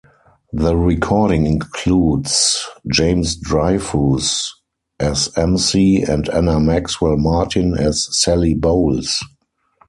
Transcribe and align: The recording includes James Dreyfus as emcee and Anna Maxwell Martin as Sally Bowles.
The 0.51 0.75
recording 0.75 1.45
includes 1.45 2.65
James 2.91 3.35
Dreyfus 3.35 4.51
as 4.99 5.27
emcee 5.37 6.09
and 6.09 6.27
Anna 6.29 6.59
Maxwell 6.59 7.17
Martin 7.17 7.75
as 7.77 8.07
Sally 8.09 8.55
Bowles. 8.55 9.21